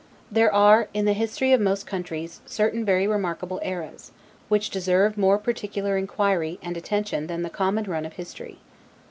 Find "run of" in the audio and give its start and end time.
7.83-8.13